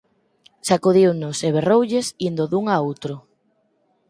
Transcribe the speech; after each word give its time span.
Sacudiunos 0.67 1.37
e 1.47 1.49
berroulles, 1.55 2.07
indo 2.27 2.43
dun 2.51 2.65
a 2.73 2.75
outro. 2.87 3.13